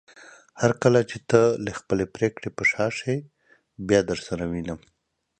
هرکله 0.61 1.01
چې 1.09 1.17
ته 1.29 1.41
له 1.65 1.71
خپلې 1.79 2.05
پریکړې 2.15 2.49
په 2.57 2.63
شا 2.71 2.85
شې 2.97 3.15
بيا 3.87 3.99
درسره 4.11 4.43
وينم 4.51 4.79